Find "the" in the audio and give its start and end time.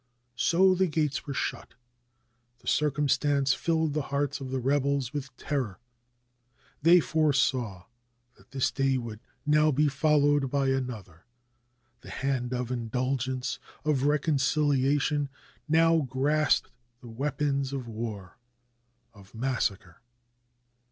0.73-0.87, 3.93-4.01, 4.49-4.57, 11.99-12.09, 17.01-17.07